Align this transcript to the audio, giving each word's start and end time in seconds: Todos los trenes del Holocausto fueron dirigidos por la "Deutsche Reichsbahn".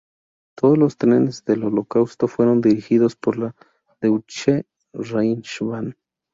Todos 0.57 0.79
los 0.79 0.97
trenes 0.97 1.45
del 1.45 1.63
Holocausto 1.63 2.27
fueron 2.27 2.59
dirigidos 2.59 3.15
por 3.15 3.37
la 3.37 3.55
"Deutsche 4.01 4.65
Reichsbahn". 4.93 5.95